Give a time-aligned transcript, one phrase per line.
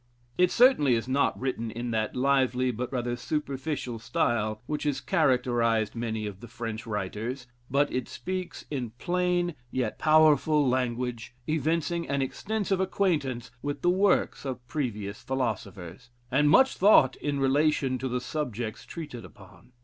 [0.35, 5.93] It certainly is not written in that lively, but rather superficial style, which has characterized
[5.93, 12.23] many of the French writers, but it speaks in plain yet powerful language, evincing an
[12.23, 18.21] extensive acquaintance with the works of previous philosophers, and much thought in relation to the
[18.21, 19.71] subjects treated upon.